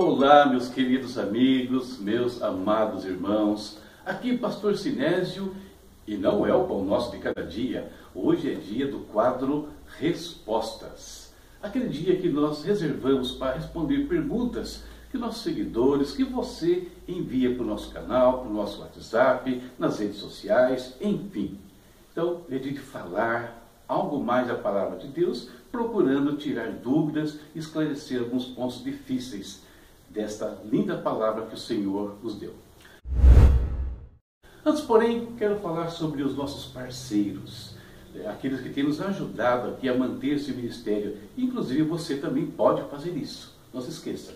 [0.00, 3.80] Olá, meus queridos amigos, meus amados irmãos.
[4.06, 5.52] Aqui, Pastor Sinésio,
[6.06, 7.90] e não é o pão nosso de cada dia.
[8.14, 11.34] Hoje é dia do quadro Respostas.
[11.60, 17.64] Aquele dia que nós reservamos para responder perguntas que nossos seguidores, que você envia para
[17.64, 21.58] o nosso canal, para o nosso WhatsApp, nas redes sociais, enfim.
[22.12, 28.20] Então, é dia de falar algo mais da palavra de Deus, procurando tirar dúvidas esclarecer
[28.20, 29.66] alguns pontos difíceis
[30.08, 32.54] desta linda palavra que o Senhor nos deu.
[34.64, 37.74] Antes, porém, quero falar sobre os nossos parceiros,
[38.26, 41.16] aqueles que têm nos ajudado aqui a manter esse ministério.
[41.36, 43.56] Inclusive, você também pode fazer isso.
[43.72, 44.34] Não se esqueça.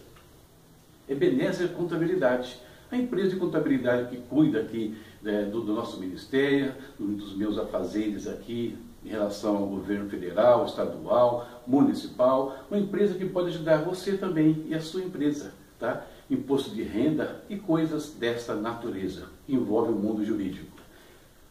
[1.08, 2.58] Ebenezer Contabilidade,
[2.90, 8.28] a empresa de contabilidade que cuida aqui né, do, do, nosso ministério, dos meus afazeres
[8.28, 14.64] aqui em relação ao governo federal, estadual, municipal, uma empresa que pode ajudar você também
[14.68, 16.06] e a sua empresa tá?
[16.30, 20.70] imposto de renda e coisas desta natureza, que envolve o mundo jurídico.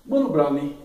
[0.06, 0.78] Mano Brownie,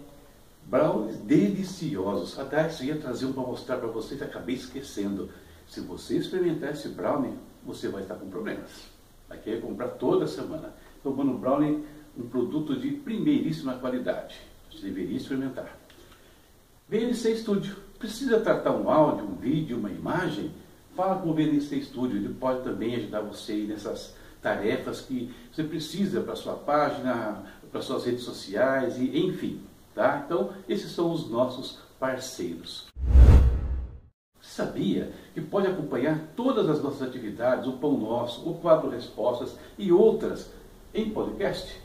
[0.66, 2.38] brownies deliciosos.
[2.38, 5.30] Aliás, eu ia trazer um para mostrar para vocês, acabei esquecendo.
[5.66, 8.88] Se você experimentar esse brownie, você vai estar com problemas.
[9.28, 10.74] Vai querer comprar toda semana.
[11.00, 11.84] Então, Mano Brownie,
[12.16, 14.40] um produto de primeiríssima qualidade.
[14.70, 15.76] Você deveria experimentar.
[16.88, 17.76] VNC Studio.
[17.98, 20.52] Precisa tratar um áudio, um vídeo, uma imagem?
[20.96, 26.22] Fala com o VNC Studio, ele pode também ajudar você nessas tarefas que você precisa
[26.22, 29.60] para sua página, para suas redes sociais e enfim,
[29.94, 30.22] tá?
[30.24, 32.86] Então, esses são os nossos parceiros.
[34.40, 39.92] Sabia que pode acompanhar todas as nossas atividades, o Pão Nosso, o Quadro Respostas e
[39.92, 40.50] outras
[40.94, 41.78] em podcast?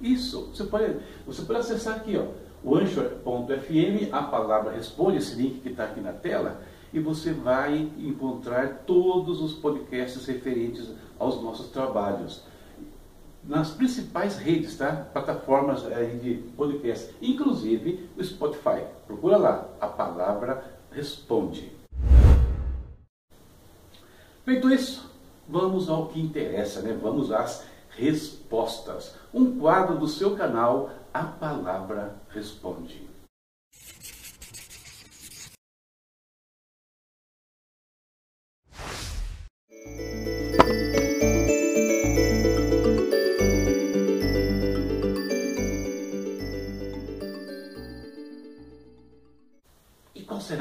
[0.00, 2.26] Isso, você pode, você pode acessar aqui, ó,
[2.62, 6.62] o anchor.fm, a palavra responde, esse link que está aqui na tela,
[6.92, 12.42] e você vai encontrar todos os podcasts referentes aos nossos trabalhos.
[13.44, 15.08] Nas principais redes, tá?
[15.12, 18.84] plataformas aí de podcast, inclusive o Spotify.
[19.06, 21.72] Procura lá, a palavra responde.
[24.44, 25.10] Feito isso,
[25.48, 26.96] vamos ao que interessa, né?
[27.00, 29.14] Vamos às respostas.
[29.32, 33.11] Um quadro do seu canal, A Palavra Responde.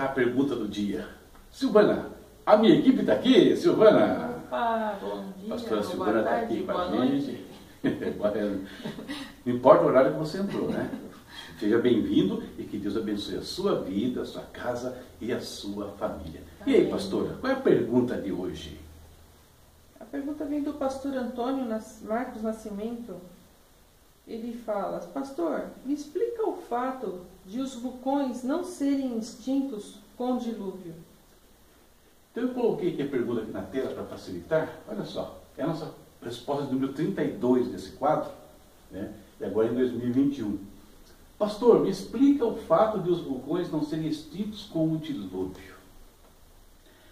[0.02, 1.08] Será a pergunta do dia?
[1.52, 2.10] Silvana,
[2.46, 4.32] a minha equipe está aqui, Silvana.
[4.46, 5.50] Opa, bom dia.
[5.50, 7.46] Pastora Silvana está aqui com a gente.
[9.46, 10.90] Não importa o horário que você entrou, né?
[11.60, 15.90] Seja bem-vindo e que Deus abençoe a sua vida, a sua casa e a sua
[15.92, 16.42] família.
[16.62, 16.76] Amém.
[16.76, 18.80] E aí, pastora, qual é a pergunta de hoje?
[20.00, 21.66] A pergunta vem do pastor Antônio
[22.02, 23.16] Marcos Nascimento.
[24.28, 30.40] Ele fala: Pastor, me explica o fato de os vulcões não serem extintos com o
[30.40, 30.94] dilúvio.
[32.32, 34.80] Então eu coloquei aqui a pergunta aqui na tela para facilitar.
[34.88, 38.32] Olha só, é a nossa resposta número 32 desse quadro,
[38.90, 39.14] né?
[39.40, 40.58] e agora em 2021.
[41.38, 45.76] Pastor, me explica o fato de os vulcões não serem extintos com o dilúvio.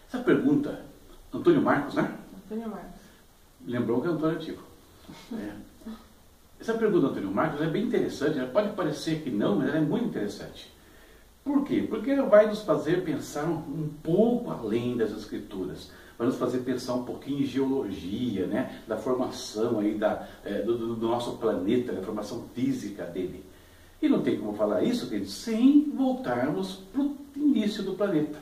[0.08, 0.86] Essa pergunta,
[1.34, 2.18] Antônio Marcos, né?
[2.46, 3.02] Antônio Marcos.
[3.66, 4.64] Lembrou que é Antônio Antigo.
[5.34, 5.54] É.
[6.60, 9.78] Essa pergunta do Antônio Marcos é bem interessante, ela pode parecer que não, mas ela
[9.78, 10.70] é muito interessante.
[11.42, 11.86] Por quê?
[11.90, 16.96] Porque ela vai nos fazer pensar um pouco além das escrituras, vai nos fazer pensar
[16.96, 18.82] um pouquinho em geologia, né?
[18.86, 23.46] da formação aí da, é, do, do, nosso planeta, da formação física dele.
[24.02, 28.38] E não tem como falar isso, queridos, sem voltarmos para o início do planeta.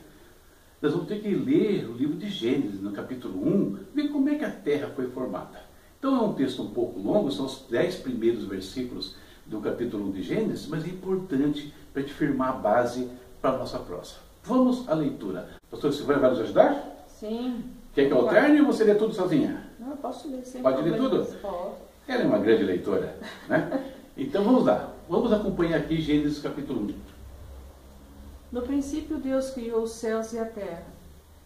[0.82, 4.36] Nós vamos ter que ler o livro de Gênesis, no capítulo 1, ver como é
[4.36, 5.67] que a Terra foi formada.
[6.00, 9.16] Então é um texto um pouco longo, são os dez primeiros versículos
[9.46, 13.10] do capítulo 1 de Gênesis, mas é importante para te firmar a base
[13.42, 14.16] para a nossa prosa.
[14.44, 15.50] Vamos à leitura.
[15.72, 17.06] Pastor Silvana vai nos ajudar?
[17.08, 17.64] Sim.
[17.94, 19.66] Quer que eu alterne ou você lê tudo sozinha?
[19.80, 21.26] Não, eu posso ler sem Pode ler tudo?
[21.42, 21.76] Pode.
[22.08, 23.18] Ela é uma grande leitora.
[23.50, 23.92] Né?
[24.16, 24.94] então vamos lá.
[25.10, 26.94] Vamos acompanhar aqui Gênesis capítulo 1.
[28.52, 30.86] No princípio Deus criou os céus e a terra.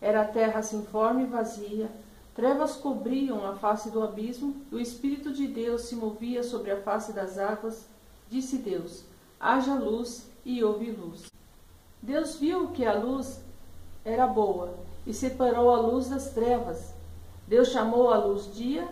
[0.01, 1.89] Era a terra sem forma e vazia,
[2.33, 6.81] Trevas cobriam a face do abismo, e o Espírito de Deus se movia sobre a
[6.81, 7.87] face das águas.
[8.29, 9.03] Disse Deus:
[9.39, 11.25] Haja luz, e houve luz.
[12.01, 13.41] Deus viu que a luz
[14.03, 14.73] era boa,
[15.05, 16.93] e separou a luz das trevas.
[17.47, 18.87] Deus chamou a luz dia,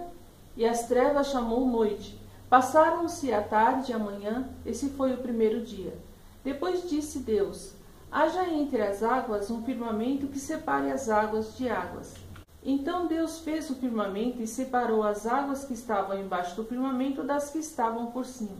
[0.55, 2.19] e as trevas chamou noite.
[2.49, 5.97] Passaram-se a tarde e a manhã, esse foi o primeiro dia.
[6.43, 7.73] Depois disse Deus:
[8.11, 12.15] Haja entre as águas um firmamento que separe as águas de águas.
[12.63, 17.49] Então Deus fez o firmamento e separou as águas que estavam embaixo do firmamento das
[17.49, 18.57] que estavam por cima.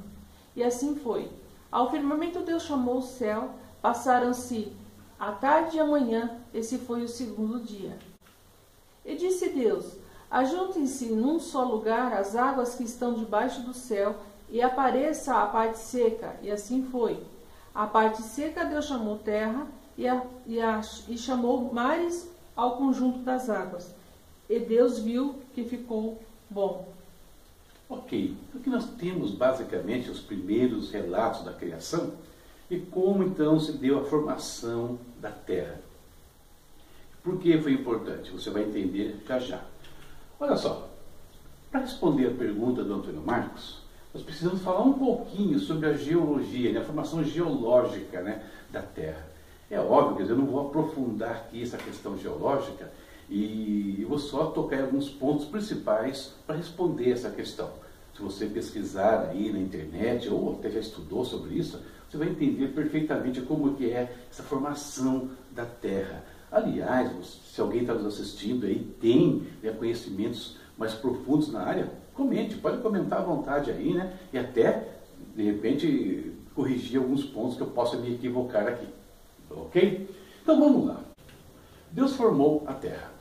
[0.56, 1.30] E assim foi.
[1.72, 3.52] Ao firmamento Deus chamou o céu,
[3.82, 4.72] passaram-se
[5.20, 7.98] a tarde e a manhã, esse foi o segundo dia.
[9.06, 9.98] E disse Deus:
[10.32, 14.16] Ajuntem-se num só lugar as águas que estão debaixo do céu,
[14.50, 16.38] e apareça a parte seca.
[16.42, 17.22] E assim foi.
[17.76, 19.68] A parte seca Deus chamou terra,
[19.98, 20.80] e, a, e, a,
[21.10, 23.96] e chamou mares ao conjunto das águas.
[24.50, 26.92] E Deus viu que ficou bom.
[27.88, 32.14] Ok, porque nós temos basicamente os primeiros relatos da criação
[32.70, 35.80] e como então se deu a formação da terra.
[37.24, 38.32] Por que foi importante?
[38.32, 39.62] Você vai entender já já.
[40.40, 40.90] Olha só,
[41.72, 43.80] para responder a pergunta do Antônio Marcos,
[44.14, 49.26] nós precisamos falar um pouquinho sobre a geologia, né, a formação geológica né, da Terra.
[49.72, 52.92] É óbvio, quer dizer, eu não vou aprofundar aqui essa questão geológica
[53.30, 57.70] e vou só tocar em alguns pontos principais para responder essa questão.
[58.16, 61.80] Se você pesquisar aí na internet ou até já estudou sobre isso,
[62.10, 66.26] você vai entender perfeitamente como que é essa formação da Terra.
[66.52, 67.12] Aliás,
[67.46, 72.82] se alguém está nos assistindo aí tem né, conhecimentos mais profundos na área, comente, pode
[72.82, 74.18] comentar à vontade aí, né?
[74.34, 74.88] E até,
[75.36, 78.88] de repente, corrigir alguns pontos que eu possa me equivocar aqui.
[79.50, 80.10] Ok?
[80.42, 81.00] Então vamos lá.
[81.92, 83.12] Deus formou a terra.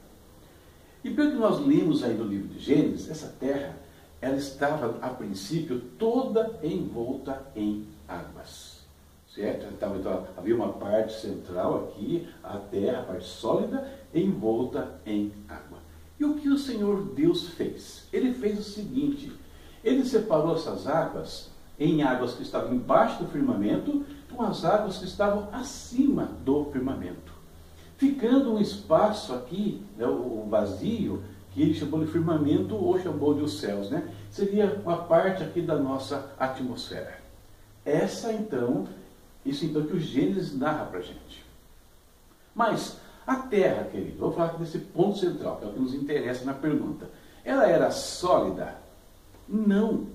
[1.03, 3.77] E pelo que nós lemos aí no livro de Gênesis, essa terra,
[4.21, 8.79] ela estava a princípio toda envolta em águas.
[9.35, 9.67] Certo?
[9.73, 15.79] Então, então havia uma parte central aqui, a terra, a parte sólida, envolta em água.
[16.19, 18.09] E o que o Senhor Deus fez?
[18.13, 19.33] Ele fez o seguinte:
[19.85, 24.05] ele separou essas águas em águas que estavam embaixo do firmamento
[24.35, 27.33] com as águas que estavam acima do firmamento.
[27.97, 31.23] Ficando um espaço aqui, né, o vazio,
[31.53, 34.09] que ele chamou de firmamento ou chamou de os céus, né?
[34.31, 37.19] Seria uma parte aqui da nossa atmosfera.
[37.85, 38.87] Essa então,
[39.45, 41.45] isso então que o Gênesis narra para gente.
[42.55, 46.45] Mas a Terra, querido, vou falar desse ponto central, que é o que nos interessa
[46.45, 47.11] na pergunta.
[47.45, 48.77] Ela era sólida?
[49.49, 50.07] Não,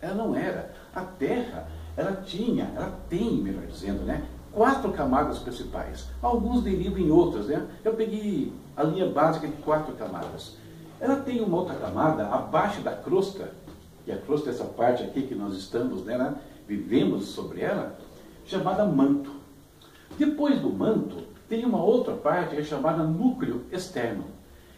[0.00, 0.74] ela não era.
[0.94, 1.68] A Terra,
[2.00, 6.06] ela tinha, ela tem, melhor dizendo, né, quatro camadas principais.
[6.22, 7.66] Alguns derivam em outras, né?
[7.84, 10.56] Eu peguei a linha básica de quatro camadas.
[10.98, 13.52] Ela tem uma outra camada abaixo da crosta,
[14.04, 16.34] que a crosta é essa parte aqui que nós estamos, né,
[16.66, 17.98] vivemos sobre ela,
[18.46, 19.32] chamada manto.
[20.18, 24.24] Depois do manto, tem uma outra parte que é chamada núcleo externo.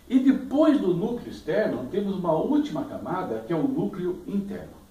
[0.08, 4.81] E depois do núcleo externo, temos uma última camada, que é o núcleo interno.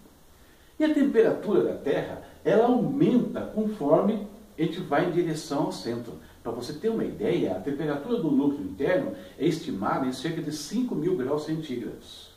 [0.81, 6.13] E a temperatura da Terra, ela aumenta conforme a gente vai em direção ao centro.
[6.42, 10.51] Para você ter uma ideia, a temperatura do núcleo interno é estimada em cerca de
[10.51, 12.31] 5 mil graus centígrados.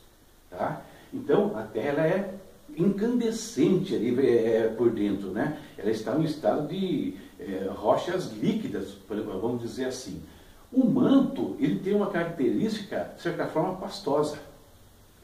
[0.51, 0.83] Tá?
[1.11, 2.35] Então, a Terra é
[2.77, 5.57] incandescente ali é, por dentro, né?
[5.75, 10.21] Ela está em um estado de é, rochas líquidas, vamos dizer assim.
[10.71, 14.37] O manto, ele tem uma característica, de certa forma, pastosa.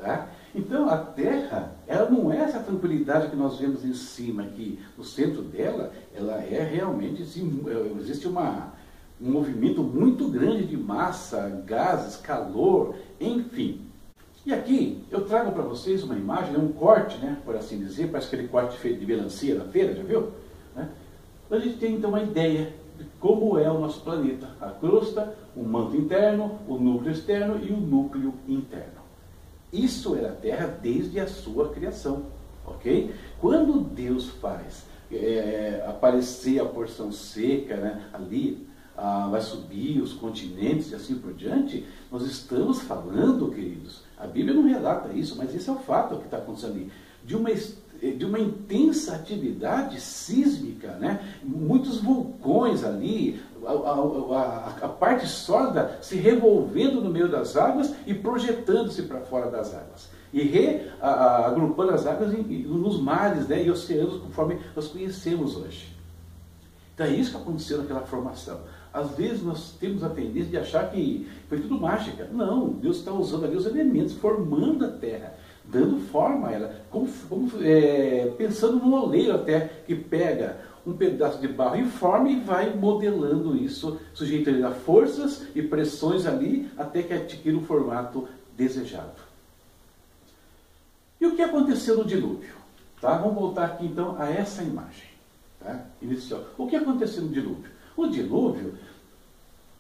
[0.02, 0.30] Tá?
[0.56, 4.80] Então, a Terra, ela não é essa tranquilidade que nós vemos em cima aqui.
[4.98, 8.74] No centro dela, ela é realmente, é, existe uma,
[9.22, 13.82] um movimento muito grande de massa, gases, calor, enfim.
[14.44, 18.34] E aqui eu trago para vocês uma imagem, um corte, né, por assim dizer, parece
[18.34, 20.32] aquele corte de melancia da feira, já viu?
[20.76, 20.90] Né?
[21.52, 24.50] A gente tem então uma ideia de como é o nosso planeta.
[24.60, 29.01] A crosta, o manto interno, o núcleo externo e o núcleo interno.
[29.72, 32.26] Isso era a Terra desde a sua criação,
[32.66, 33.14] ok?
[33.40, 40.92] Quando Deus faz é, aparecer a porção seca né, ali, ah, vai subir os continentes
[40.92, 45.70] e assim por diante, nós estamos falando, queridos, a Bíblia não relata isso, mas esse
[45.70, 46.92] é o fato que está acontecendo ali,
[47.24, 47.50] de uma,
[48.02, 51.20] de uma intensa atividade sísmica, né?
[51.44, 58.14] muitos vulcões ali, a, a, a, parte sólida se revolvendo no meio das águas e
[58.14, 60.10] projetando-se para fora das águas.
[60.34, 65.96] E reagrupando as águas nos mares né, e oceanos conforme nós conhecemos hoje.
[66.96, 68.62] Então é isso que aconteceu naquela formação.
[68.94, 72.28] Às vezes nós temos a tendência de achar que foi tudo mágica.
[72.32, 77.08] Não, Deus está usando ali os elementos, formando a terra, dando forma a ela, como,
[77.30, 82.40] como, é, pensando num oleiro até que pega um pedaço de barro em forma e
[82.40, 88.28] vai modelando isso, sujeitando a forças e pressões ali até que adquira o formato
[88.58, 89.22] desejado.
[91.20, 92.56] E o que aconteceu no dilúvio?
[93.00, 93.18] Tá?
[93.18, 95.08] Vamos voltar aqui então a essa imagem
[95.60, 95.86] tá?
[96.02, 96.44] inicial.
[96.58, 97.70] O que aconteceu no dilúvio?
[97.96, 98.74] O dilúvio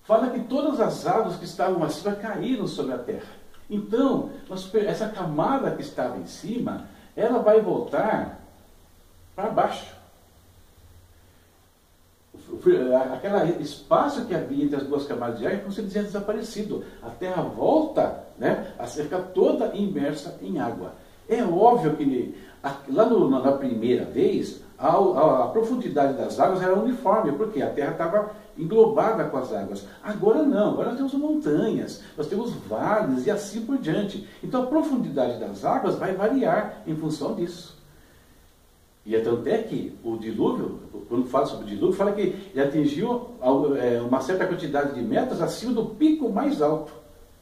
[0.04, 3.41] fala que todas as águas que estavam acima caíram sobre a terra.
[3.72, 4.30] Então,
[4.86, 8.42] essa camada que estava em cima, ela vai voltar
[9.34, 9.96] para baixo.
[13.14, 16.84] Aquele espaço que havia entre as duas camadas de ar é como se tinha desaparecido.
[17.02, 20.94] A Terra volta né, a ficar toda imersa em água.
[21.30, 22.36] É óbvio que
[22.90, 27.70] lá no, na primeira vez, a, a, a, profundidade das águas era uniforme, porque a
[27.70, 29.86] Terra estava englobada com as águas.
[30.04, 34.28] Agora não, agora nós temos montanhas, nós temos vales e assim por diante.
[34.44, 37.80] Então a profundidade das águas vai variar em função disso.
[39.06, 42.62] E é tanto é que o dilúvio, quando fala sobre o dilúvio, fala que ele
[42.62, 43.30] atingiu
[43.80, 46.92] é, uma certa quantidade de metros acima do pico mais alto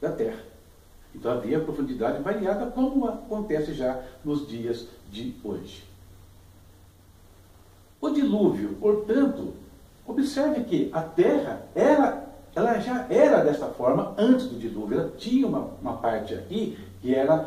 [0.00, 0.40] da Terra.
[1.14, 5.89] Então havia profundidade variada, como acontece já nos dias de hoje.
[8.00, 9.52] O dilúvio, portanto,
[10.06, 15.00] observe que a Terra era, ela já era dessa forma antes do dilúvio.
[15.00, 17.46] Ela tinha uma, uma parte aqui que era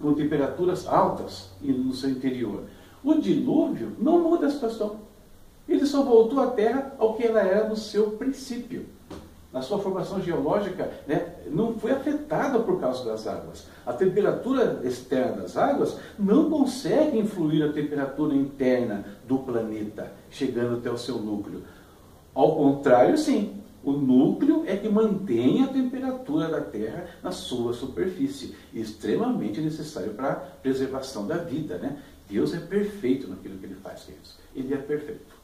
[0.00, 2.64] com temperaturas altas no seu interior.
[3.02, 4.96] O dilúvio não muda a situação.
[5.66, 8.86] Ele só voltou à Terra ao que ela era no seu princípio.
[9.54, 13.68] Na sua formação geológica, né, não foi afetada por causa das águas.
[13.86, 20.90] A temperatura externa das águas não consegue influir a temperatura interna do planeta, chegando até
[20.90, 21.62] o seu núcleo.
[22.34, 28.56] Ao contrário, sim, o núcleo é que mantém a temperatura da Terra na sua superfície,
[28.74, 31.78] extremamente necessário para a preservação da vida.
[31.78, 31.96] Né?
[32.28, 34.36] Deus é perfeito naquilo que ele faz, queridos.
[34.52, 35.43] Ele é perfeito.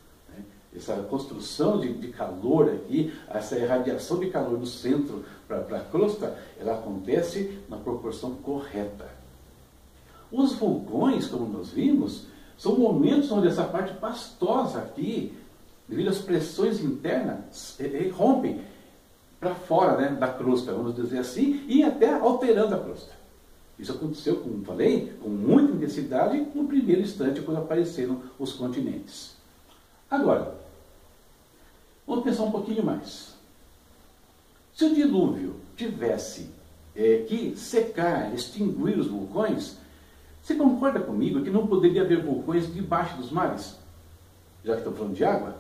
[0.75, 6.39] Essa construção de, de, calor aqui, essa irradiação de calor no centro para a crosta,
[6.61, 9.09] ela acontece na proporção correta.
[10.31, 15.33] Os vulcões, como nós vimos, são momentos onde essa parte pastosa aqui,
[15.89, 17.77] devido às pressões internas,
[18.15, 18.61] rompem
[19.41, 23.13] para fora né, da crosta, vamos dizer assim, e até alterando a crosta.
[23.77, 29.40] Isso aconteceu, como falei, com muita intensidade no primeiro instante quando apareceram os continentes.
[30.11, 30.55] Agora,
[32.07, 33.35] vamos pensar um pouquinho mais.
[34.75, 36.51] Se o dilúvio tivesse
[36.97, 39.79] é, que secar, extinguir os vulcões,
[40.43, 43.79] você concorda comigo que não poderia haver vulcões debaixo dos mares?
[44.65, 45.57] Já que estou falando de água?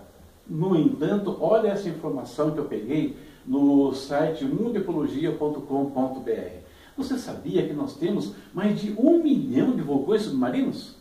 [0.48, 3.16] No entanto, olha essa informação que eu peguei
[3.46, 6.60] no site mundecologia.com.br.
[6.96, 10.96] Você sabia que nós temos mais de um milhão de vulcões submarinos?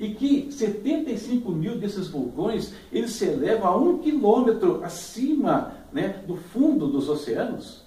[0.00, 6.36] E que 75 mil desses vulcões eles se elevam a um quilômetro acima né, do
[6.36, 7.82] fundo dos oceanos?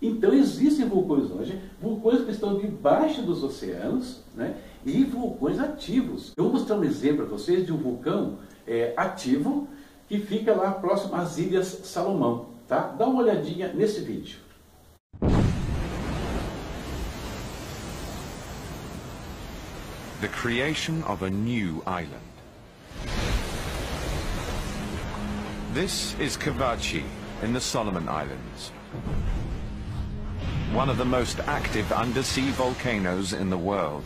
[0.00, 6.32] Então existem vulcões hoje, vulcões que estão debaixo dos oceanos né, e vulcões ativos.
[6.36, 9.66] Eu vou mostrar um exemplo para vocês de um vulcão é, ativo
[10.08, 12.46] que fica lá próximo às Ilhas Salomão.
[12.68, 12.94] Tá?
[12.96, 14.45] Dá uma olhadinha nesse vídeo.
[20.20, 22.14] The creation of a new island.
[25.74, 27.04] This is Kavachi
[27.42, 28.70] in the Solomon Islands.
[30.72, 34.04] One of the most active undersea volcanoes in the world.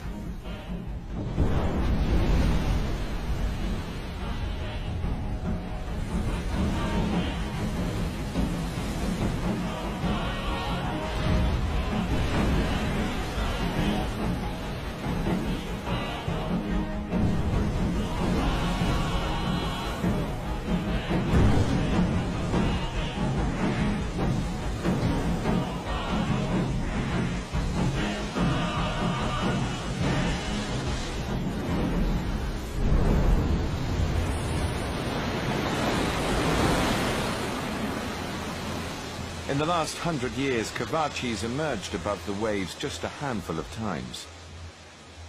[39.50, 44.28] In the last hundred years, Kavachi's emerged above the waves just a handful of times.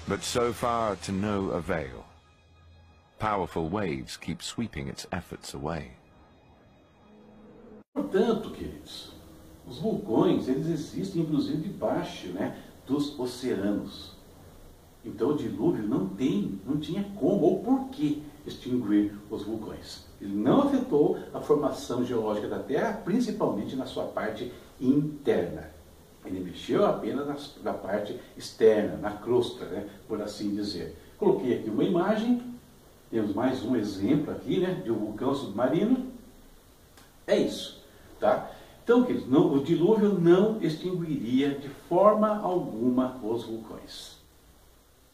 [0.08, 2.06] But so far to no avail.
[3.18, 5.94] Powerful waves keep sweeping its efforts away.
[7.96, 9.13] Portanto, queridos,
[9.66, 14.12] os vulcões, eles existem inclusive debaixo né, dos oceanos.
[15.04, 20.11] Então o dilúvio não tem, não tinha como ou porquê extinguir os vulcões.
[20.22, 25.72] Ele não afetou a formação geológica da Terra, principalmente na sua parte interna.
[26.24, 30.96] Ele mexeu apenas na, na parte externa, na crosta, né, por assim dizer.
[31.18, 32.40] Coloquei aqui uma imagem,
[33.10, 36.12] temos mais um exemplo aqui né, de um vulcão submarino.
[37.25, 37.82] É isso.
[38.20, 38.51] Tá?
[38.84, 44.21] Então, queridos, não, o dilúvio não extinguiria de forma alguma os vulcões.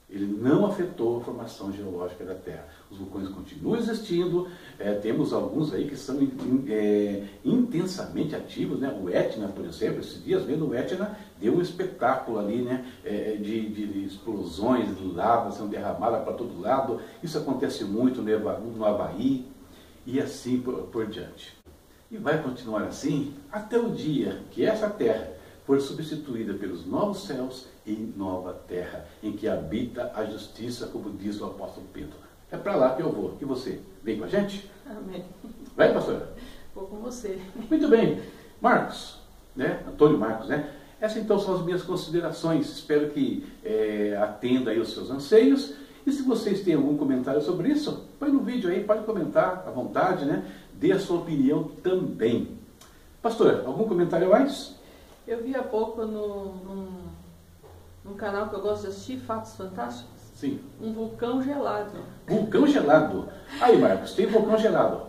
[0.10, 2.66] Ele não afetou a formação geológica da Terra.
[2.90, 4.48] Os vulcões continuam existindo,
[4.80, 8.98] é, temos alguns aí que são in, é, intensamente ativos, né?
[9.02, 12.86] o Etna, por exemplo, esses dias vendo o Etna, deu um espetáculo ali né?
[13.04, 17.02] É, de, de, explosões, de lava sendo derramada para todo lado.
[17.22, 19.46] Isso acontece muito no Havaí
[20.06, 21.54] e assim por, por diante.
[22.10, 25.34] E vai continuar assim até o dia que essa Terra
[25.66, 31.40] for substituída pelos novos céus e nova terra, em que habita a justiça, como diz
[31.40, 32.18] o apóstolo Pedro.
[32.52, 33.38] É para lá que eu vou.
[33.42, 33.80] E você?
[34.04, 34.70] Vem com a gente?
[34.86, 35.24] Amém.
[35.76, 36.34] Vai, pastora?
[36.76, 37.40] Vou com você.
[37.70, 38.22] Muito bem.
[38.62, 39.20] Marcos,
[39.56, 39.84] né?
[39.88, 40.70] Antônio Marcos, né?
[41.00, 42.70] Essas então são as minhas considerações.
[42.70, 45.74] Espero que é, atenda aí os seus anseios.
[46.06, 49.72] E se vocês têm algum comentário sobre isso, põe no vídeo aí, pode comentar à
[49.72, 50.44] vontade, né?
[50.74, 52.58] Dê a sua opinião também.
[53.22, 54.76] Pastor, algum comentário mais?
[55.28, 56.88] Eu vi há pouco no, num,
[58.08, 60.22] num canal que eu gosto de assistir, Fatos Fantásticos.
[60.34, 60.62] Sim.
[60.80, 61.98] Um vulcão gelado.
[62.28, 63.28] Vulcão gelado?
[63.60, 65.08] Aí, Marcos, tem vulcão gelado.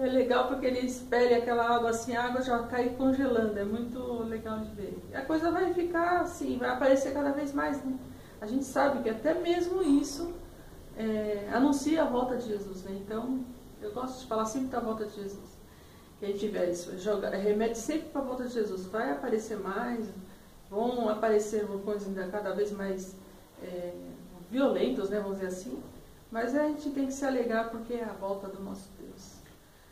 [0.00, 3.58] É legal porque ele espelha aquela água assim, a água já cai congelando.
[3.58, 4.98] É muito legal de ver.
[5.14, 7.82] A coisa vai ficar assim, vai aparecer cada vez mais.
[7.84, 7.94] Né?
[8.40, 10.32] A gente sabe que até mesmo isso
[10.96, 12.84] é, anuncia a volta de Jesus.
[12.84, 12.98] Né?
[13.04, 13.40] Então,
[13.82, 15.54] eu gosto de falar sempre da volta de Jesus
[16.24, 18.86] quem tiver isso, joga, remete sempre para a volta de Jesus.
[18.86, 20.08] Vai aparecer mais,
[20.74, 23.16] vão aparecer vulcões ainda cada vez mais
[23.62, 23.92] é,
[24.50, 25.78] violentos, né, vamos dizer assim.
[26.30, 29.34] Mas a gente tem que se alegar porque é a volta do nosso Deus.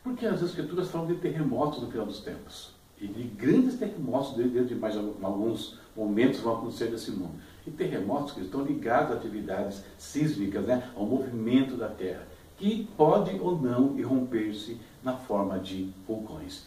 [0.02, 2.74] Porque as escrituras falam de terremotos no final dos tempos.
[3.00, 7.34] E de grandes terremotos dentro de mais alguns momentos vão acontecer nesse mundo.
[7.64, 13.38] E terremotos que estão ligados a atividades sísmicas, né, ao movimento da Terra, que pode
[13.38, 16.66] ou não irromper-se na forma de vulcões.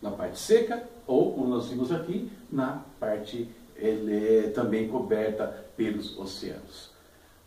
[0.00, 6.90] Na parte seca, ou, como nós vimos aqui, na parte é também coberta pelos oceanos.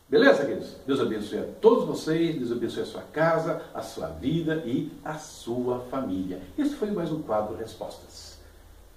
[0.10, 0.76] Beleza, queridos?
[0.86, 5.16] Deus abençoe a todos vocês, Deus abençoe a sua casa, a sua vida e a
[5.16, 6.42] sua família.
[6.58, 8.40] Esse foi mais um quadro Respostas.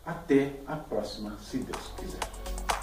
[0.05, 2.76] Até a próxima, se Deus quiser.